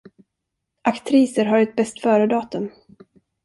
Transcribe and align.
Aktriser 0.83 1.45
har 1.45 1.57
ett 1.59 1.75
bäst 1.75 1.99
föredatum. 1.99 2.71